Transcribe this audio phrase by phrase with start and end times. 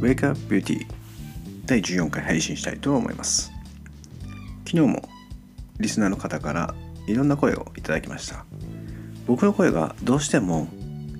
[0.00, 0.86] Wake Up Beauty
[1.64, 3.50] 第14回配信したいと思います。
[4.66, 5.08] 昨日も
[5.78, 6.74] リスナーの方から
[7.06, 8.44] いろんな声をいただきました。
[9.26, 10.68] 僕の声がどうしても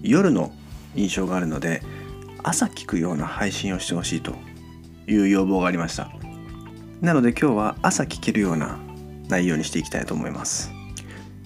[0.02, 0.52] 夜の
[0.94, 1.82] 印象があるので
[2.42, 4.34] 朝聞くような配信をしてほしいと
[5.08, 6.10] いう要望がありました。
[7.00, 8.78] なので今日は朝聞けるような
[9.28, 10.70] 内容にしていきたいと思います。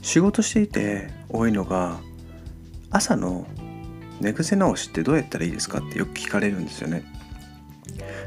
[0.02, 2.01] 仕事していて多いのが
[2.91, 3.47] 朝の
[4.20, 7.05] 寝癖直しってどうやったらいいですかってよく聞かれるんですよね。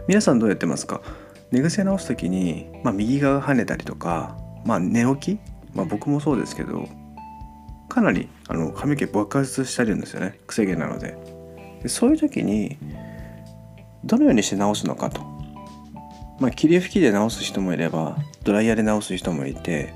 [0.05, 1.01] 皆さんどうやってますか？
[1.51, 5.39] 寝癖直す時に、まあ、右側が跳ねたりとか、まあ、寝起き、
[5.73, 6.89] まあ、僕もそうですけど
[7.87, 10.39] かなりあの髪の毛爆発したりるんですよね。
[10.47, 11.15] 癖毛なので。
[11.81, 12.77] でそういう時に
[14.03, 15.21] どのようにして直すのかと。
[16.39, 19.93] まあ霧吹きで直す人もいればドライヤーで直す人もいて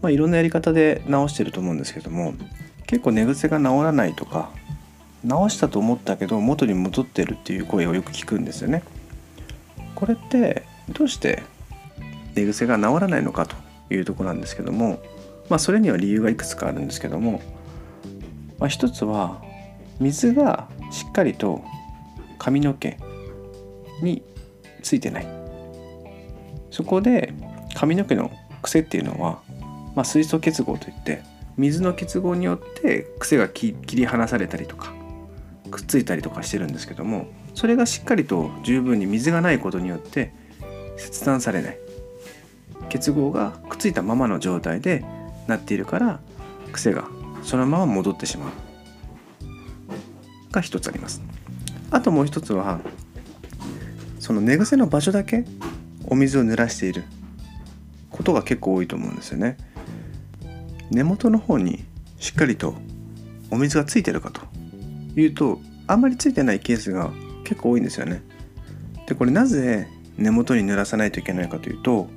[0.00, 2.32] まあいろんなやり方で直してると思うんですけども
[2.86, 4.50] 結構寝癖が治らないとか
[5.22, 8.82] 直したと思ったけど元に戻ってるっていう声をよく聞くんですよね。
[9.98, 11.42] これってどうして
[12.36, 13.56] 寝癖が治らないのかと
[13.92, 15.02] いうとこなんですけども、
[15.48, 17.42] まあ、それには理由がいくつかあるんですけども、
[18.60, 19.42] まあ、一つは
[19.98, 21.64] 水がしっかりと
[22.38, 22.96] 髪の毛
[24.00, 24.22] に
[24.84, 25.26] ついてない。
[26.70, 27.34] そこで
[27.74, 28.30] 髪の毛の
[28.62, 29.42] 癖っていうのは、
[29.96, 31.22] まあ、水素結合といって
[31.56, 34.92] 水の結合によって癖が切り離されたりとか
[35.72, 37.26] くっついたりとかしてるんですけども
[37.58, 40.32] それがしっかりと十分に水がないことによって
[40.96, 41.78] 切断されない。
[42.88, 45.04] 結合がくっついたままの状態で
[45.48, 46.20] なっているから
[46.70, 47.08] 癖が
[47.42, 48.50] そのまま戻ってしまう。
[50.52, 51.20] が一つあります。
[51.90, 52.78] あともう一つは
[54.20, 55.44] その寝癖の場所だけ
[56.06, 57.02] お水を濡らしている。
[58.12, 59.56] ことが結構多いと思うんですよね。
[60.92, 61.84] 根元の方に
[62.20, 62.76] しっかりと
[63.50, 64.42] お水がついてるかと
[65.20, 67.10] いうとあんまりついてないケースが
[67.48, 68.22] 結構多いんですよね。
[69.06, 72.08] でこれなぜ根元に濡らさないといけないかというと、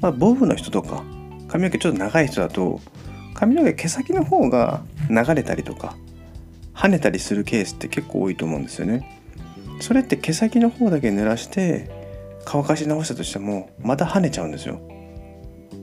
[0.00, 1.02] まあ、ボブの人とか
[1.48, 2.80] 髪の毛ちょっと長い人だと
[3.34, 5.96] 髪の毛毛先の方が流れたりとか
[6.72, 9.18] 跳ねたりするケースって結構多いと思うんですよね。
[9.80, 11.90] それって毛先の方だけ濡らして
[12.44, 14.80] 乾かし直したとしてもまた跳ねちゃうんですよ。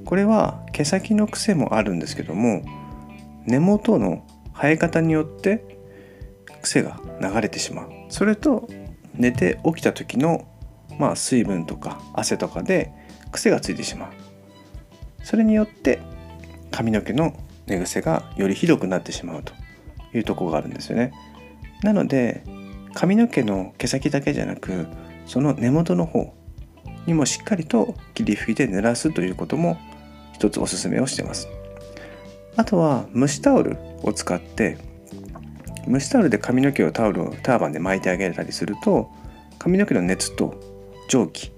[0.05, 2.63] これは毛先の癖もあるんですけども
[3.45, 5.77] 根元の生え方によって
[6.61, 8.67] 癖が流れてしまうそれと
[9.13, 10.47] 寝て起きた時の
[10.97, 12.91] まあ水分とか汗とかで
[13.31, 14.09] 癖がついてしまう。
[15.23, 15.99] それによって
[16.71, 17.33] 髪の毛の
[17.65, 19.53] 寝癖がよりひどくなってしまうと
[20.13, 21.11] いうとこがあるんですよね。
[21.83, 22.43] なので
[22.93, 24.87] 髪の毛の毛先だけじゃなく
[25.25, 26.33] その根元の方
[27.05, 29.77] にもしっかりと霧吹きで濡らすということも
[30.33, 31.47] 一つおすすめをしてます。
[32.55, 34.77] あとは蒸しタオルを使って
[35.87, 39.09] 蒸しタオルで髪の毛をタオルをターバンで巻いてあげたりすると
[39.57, 40.59] 髪の毛の熱と
[41.07, 41.51] 蒸気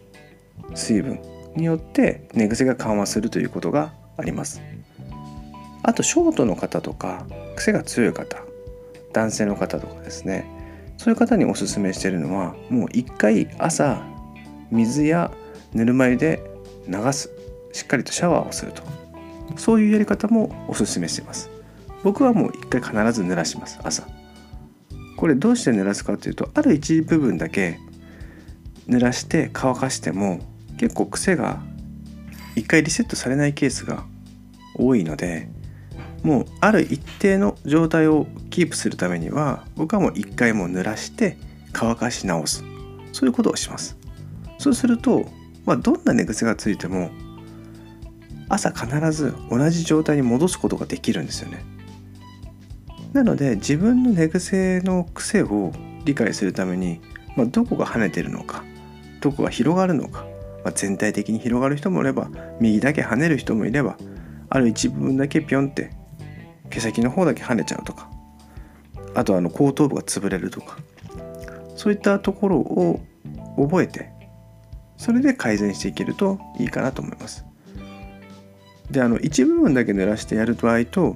[0.76, 1.20] 水分
[1.56, 4.62] によって寝癖が緩和するということがあります。
[5.82, 7.26] あとショートの方とか
[7.56, 8.38] 癖が強い方
[9.14, 10.46] 男性の方とかですね。
[10.98, 14.04] そういう方におすすめしてるのはもう一回朝
[14.70, 15.32] 水や
[15.74, 16.44] ぬるま湯で
[16.88, 17.32] 流す。
[17.72, 18.84] しっかりとシャワーをすると。
[19.58, 21.50] そういうやり方もおすすめしてます。
[22.04, 24.19] 僕はもう一回必ず濡らします朝。
[25.20, 27.78] これどうして濡らすかというとある一部分だけ
[28.88, 30.40] 濡らして乾かしても
[30.78, 31.62] 結構癖が
[32.56, 34.06] 一回リセットされないケースが
[34.76, 35.50] 多いので
[36.24, 41.38] もうある一定の状態をキープするためには僕はもう一回も濡らして
[41.74, 42.64] 乾かし直す。
[43.12, 43.98] そういうことをします。
[44.58, 45.26] そうすると、
[45.66, 47.12] まあ、どんな寝癖がついても
[48.48, 51.79] 朝必ず同じ状態に戻すことができるんですよね。
[53.14, 55.72] なので自分の寝癖の癖を
[56.06, 57.02] 理解するために、
[57.36, 58.64] まあ、どこが跳ねてるのか
[59.22, 60.26] どこが広がるのか、
[60.64, 63.98] まあ、全体的に広がる人もいれば右だけ跳ねる人もいれば
[64.50, 65.92] ある一部分だけピョンって
[66.70, 68.10] 毛先の方だけ跳ねちゃうとか
[69.16, 70.78] あとあの後頭部が潰れるとか
[71.76, 73.00] そういったところを
[73.58, 74.12] 覚えて
[74.98, 77.46] それで改善していけるといいかなと思います。
[78.92, 81.16] であの一部分だけ濡らしてやる場合と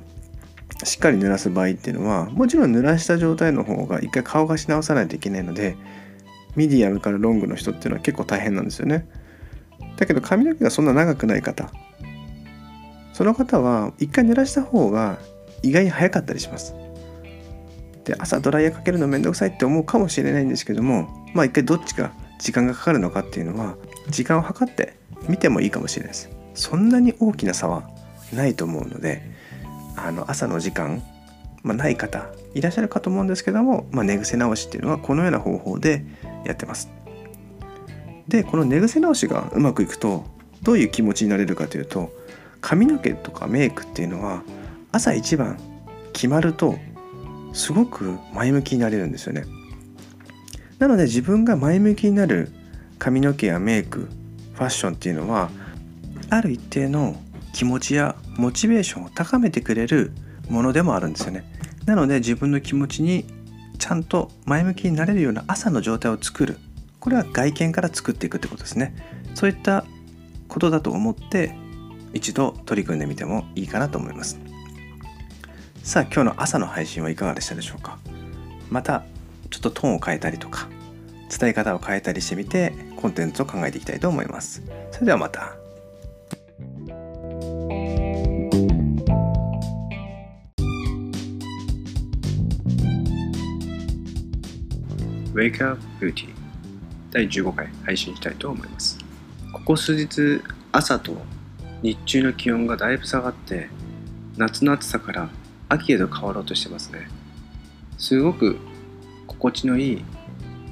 [0.83, 5.77] しっかり濡らす場合っていうのはもちろん濡らした状態の方が一回乾かし直さないといけないので
[6.55, 9.07] ミディアムからロングの人っていうのは結構大変なんですよね。
[9.97, 11.71] だけど髪の毛がそんな長くない方
[13.13, 15.19] その方は一回濡らした方が
[15.61, 16.75] 意外に早かったりします。
[18.03, 23.77] で朝ドライヤーかけるのめんどくさいって思うかもしれないんですけどもまあ一回どっちか時間がかかるのかっていうのは
[24.09, 24.95] 時間を計って
[25.29, 26.29] 見てもいいかもしれないです。
[26.53, 27.89] そんなに大きな差は
[28.33, 29.21] ないと思うので
[29.95, 31.01] あの朝の時間、
[31.61, 36.05] まあ、ない方いらっしゃるかと思うんですけども、まあ、寝癖直しっていうのはこのような方法で
[36.45, 36.89] やってます。
[38.27, 40.25] でこの寝癖直しがうまくいくと
[40.61, 42.13] どういう気持ちになれるかというと
[42.61, 44.43] 髪の毛とかメイクっていうのは
[44.91, 45.59] 朝一番
[46.13, 46.77] 決まると
[47.51, 49.43] すごく前向きになれるんですよね。
[50.79, 52.51] なので自分が前向きになる
[52.97, 54.09] 髪の毛やメイク
[54.53, 55.49] ファッションっていうのは
[56.29, 57.15] ある一定の
[57.53, 60.11] 気持ちやモチベーションを高めてくれる
[60.49, 61.43] ものでもあるんですよね。
[61.85, 63.25] なので自分の気持ちに
[63.77, 66.57] ちゃんと前向きになれるような朝の状態を作る。
[66.99, 68.95] これは外見から作っていくってことですね。
[69.35, 69.85] そういった
[70.47, 71.55] ことだと思って
[72.13, 74.39] 一度取り組んでみてもいいかなと思います。
[75.83, 77.97] さあ今日の朝の配信はいかがでしたでしょうか？
[78.69, 79.03] また
[79.49, 80.69] ちょっとトーンを変えたりとか
[81.29, 84.63] 伝え方を変えたりしてみてコンテンツを考えていきたいと思います。
[84.91, 85.57] それではまた。
[95.33, 96.29] Wake Up Beauty
[97.09, 98.99] 第15回配信したいと思います。
[99.51, 100.39] ここ数日
[100.71, 101.17] 朝と
[101.81, 103.67] 日中の気温がだいぶ下がって
[104.37, 105.29] 夏の暑さから
[105.69, 107.07] 秋へと変わろうとしてますね。
[107.97, 108.59] すごく
[109.25, 110.05] 心地のいい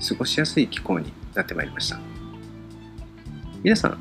[0.08, 2.00] 過ごしやすい気候になってまいりました。
[3.64, 3.98] 皆さん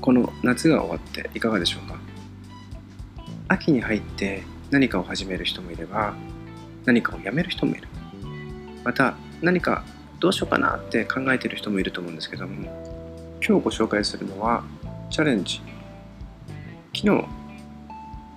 [0.00, 1.96] この夏が終わっていかがでしょうか？
[3.46, 4.42] 秋に入って
[4.72, 6.16] 何かを始める人もいれば
[6.84, 7.86] 何かをやめる人もいる。
[8.82, 9.84] また何か
[10.20, 12.64] どうしようかなって考えてる人もいると思うんですけども
[13.46, 14.64] 今日ご紹介するのは
[15.10, 15.60] チャレンジ。
[16.94, 17.24] 昨日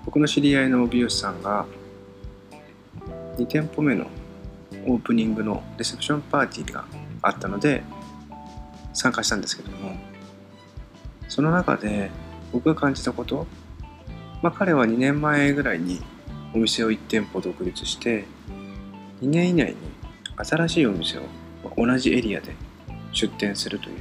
[0.05, 1.65] 僕の知り合いの美容師さんが
[3.37, 4.07] 2店舗目の
[4.87, 6.85] オープニングのレセプションパーティーが
[7.21, 7.83] あったので
[8.93, 9.95] 参加したんですけども
[11.27, 12.09] その中で
[12.51, 13.45] 僕が感じたこと、
[14.41, 16.01] まあ、彼は2年前ぐらいに
[16.55, 18.25] お店を1店舗独立して
[19.21, 19.75] 2年以内に
[20.37, 21.21] 新しいお店を
[21.75, 22.53] 同じエリアで
[23.11, 23.93] 出店するとい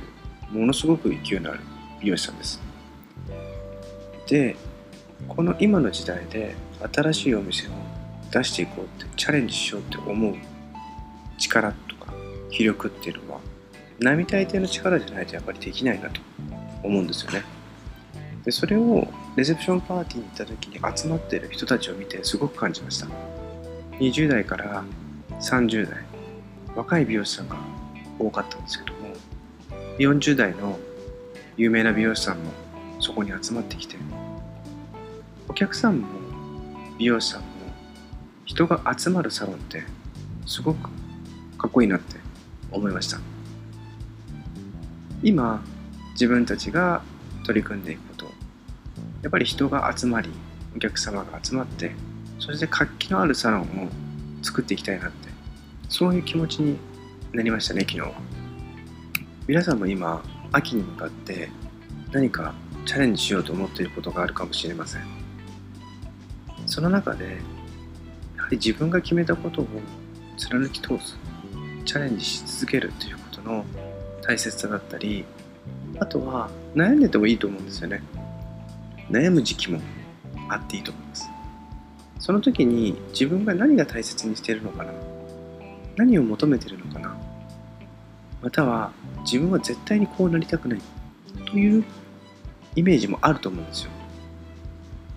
[0.53, 1.61] うものすごく勢いのある
[2.00, 2.61] 美容師さんです。
[4.27, 4.56] で
[5.29, 6.55] この今の時代で
[6.93, 7.71] 新しいお店を
[8.31, 10.35] 出していこうってチャレンジしようって思う
[11.38, 12.12] 力とか
[12.50, 13.41] 気力っていうのは
[13.99, 16.21] 並大抵の力じゃないとやっぱりできないなと
[16.82, 17.43] 思うんですよね。
[18.44, 23.09] でそれをレセプションパーティーに行った時に集まってる人たちを見てすごく感じました。
[23.99, 24.85] 20代から
[25.41, 26.05] 30代
[26.76, 27.56] 若い美容師さんが
[28.19, 29.14] 多かったんですけども
[29.99, 30.78] 40代の
[31.56, 32.52] 有名な美容師さんも
[33.00, 33.96] そこに集まってきて
[35.49, 36.06] お客さんも
[36.99, 37.46] 美容師さんも
[38.44, 39.82] 人が集まるサロンって
[40.46, 40.90] すごく
[41.58, 42.17] かっこいいなって
[42.70, 43.19] 思いました。
[45.22, 45.62] 今
[46.12, 47.02] 自分たちが
[47.44, 48.25] 取り組んでいくこと
[49.22, 50.31] やっぱり人が集まり
[50.76, 51.93] お客様が集まって
[52.38, 53.67] そして活気のあるサロンを
[54.43, 55.25] 作っていきたいなって
[55.88, 56.79] そういう気持ちに
[57.33, 58.00] なりましたね昨日。
[58.00, 58.12] は
[59.47, 60.23] 皆さんも今
[60.53, 61.49] 秋に向かって
[62.12, 62.55] 何か
[62.85, 65.03] チャレンジしようと思っていることがあるかもしれません。
[66.67, 67.38] その中で
[68.37, 69.67] やはり自分が決めたことを
[70.37, 71.17] 貫き通す
[71.85, 73.65] チャレンジし続けるということの
[74.23, 75.25] 大切さだったり
[76.00, 78.03] あとは悩んでてもいいと思うんですよね。
[79.11, 79.81] 悩む時期も
[80.49, 81.31] あっていいと思います。
[82.19, 84.93] その時に自分が何が大切にしているのかな。
[85.96, 87.17] 何を求めてるのかな？
[88.43, 88.93] または
[89.24, 90.81] 自分は絶対にこうなりたくない。
[91.46, 91.84] という
[92.74, 93.91] イメージもあると思うんですよ。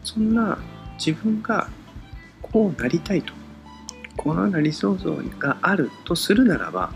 [0.04, 0.58] そんな
[0.98, 1.70] 自分が
[2.42, 3.34] こうなりたいと。
[4.18, 6.92] このような理想像があるとするならば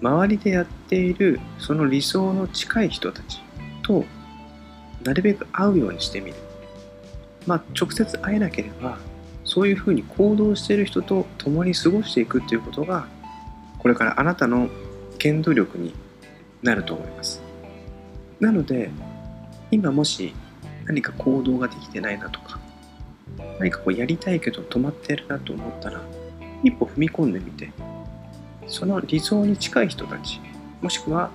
[0.00, 3.42] 周りでやっているその理想の近い人たち
[3.82, 4.04] と
[5.04, 6.36] なるべく会うようにしてみる。
[7.46, 8.98] まあ直接会えなければ
[9.46, 13.06] そういうふうに行動している人と共に過ごしていくっていうことが
[13.78, 14.68] これからあなたの
[15.22, 15.94] 原動力に
[16.62, 17.40] なると思います。
[18.40, 18.90] なので
[19.70, 20.34] 今もし
[20.84, 22.58] 何か行動ができてないなとか
[23.58, 26.00] 何かこうやりたいけど止まってるなと思ったら
[26.62, 27.70] 一歩踏み込んでみて
[28.66, 30.40] その理想に近い人たち
[30.82, 31.30] もしくは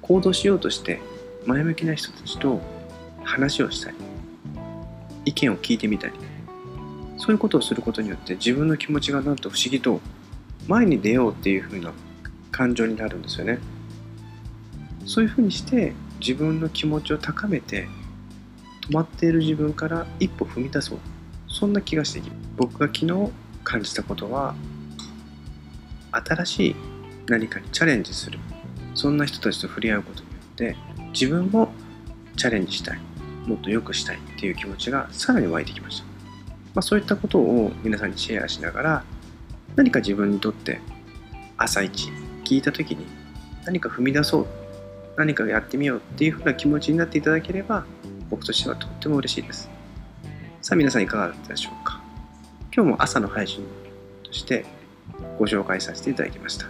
[0.00, 1.00] 行動しようとして
[1.44, 2.60] 前向きな人たちと
[3.24, 3.96] 話をしたり
[5.24, 6.14] 意見を聞いてみたり
[7.22, 10.00] そういうことをすることによって自分の気持ちがなんと不思議と
[10.66, 11.92] 前に出ようっていう風な
[12.50, 13.60] 感情になるんですよね。
[15.06, 17.86] そういう風にして自分の気持ちを高めて
[18.88, 20.98] 止まっている自分から一歩踏み出そう。
[21.46, 23.30] そんな気がしてき僕が昨日
[23.62, 24.56] 感じたことは
[26.10, 26.76] 新しい
[27.28, 28.40] 何かにチャレンジする。
[28.96, 30.76] そんな人たちと触れ合うことによって
[31.12, 31.72] 自分も
[32.36, 32.98] チャレンジしたい。
[33.46, 36.11] もっと良くしたいっていう気持ちがさらに湧いてきました。
[36.74, 39.04] まあ、そういったことを皆さんにシェアしながら
[39.76, 40.80] 何か自分にとって
[41.56, 42.10] 朝一
[42.44, 43.06] 聞いた時に
[43.64, 44.46] 何か踏み出そう
[45.16, 47.84] 何かやってみようっていうふうな気持ちになっていただければ
[48.30, 49.68] 僕としてはとっても嬉しいです。
[50.62, 52.00] さあ皆さんいかがだったでしょうか？
[52.74, 53.66] 今日も朝の配信
[54.22, 54.64] として
[55.38, 56.66] ご紹介させていただきました。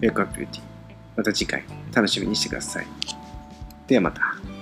[0.00, 0.60] Wake Up Beauty
[1.16, 2.86] また次回楽しみにしてください。
[3.86, 4.55] ではまた。